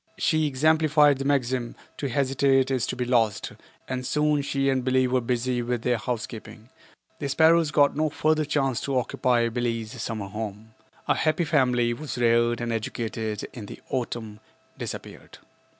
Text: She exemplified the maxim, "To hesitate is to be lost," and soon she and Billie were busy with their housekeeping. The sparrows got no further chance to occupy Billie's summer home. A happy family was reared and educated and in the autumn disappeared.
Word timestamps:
She 0.17 0.47
exemplified 0.47 1.19
the 1.19 1.25
maxim, 1.25 1.75
"To 1.97 2.09
hesitate 2.09 2.71
is 2.71 2.87
to 2.87 2.95
be 2.95 3.05
lost," 3.05 3.51
and 3.87 4.03
soon 4.03 4.41
she 4.41 4.67
and 4.67 4.83
Billie 4.83 5.05
were 5.05 5.21
busy 5.21 5.61
with 5.61 5.83
their 5.83 5.97
housekeeping. 5.99 6.69
The 7.19 7.29
sparrows 7.29 7.69
got 7.69 7.95
no 7.95 8.09
further 8.09 8.43
chance 8.43 8.81
to 8.81 8.97
occupy 8.97 9.47
Billie's 9.49 10.01
summer 10.01 10.29
home. 10.29 10.73
A 11.07 11.13
happy 11.13 11.45
family 11.45 11.93
was 11.93 12.17
reared 12.17 12.61
and 12.61 12.73
educated 12.73 13.43
and 13.53 13.55
in 13.55 13.65
the 13.67 13.79
autumn 13.91 14.39
disappeared. 14.75 15.37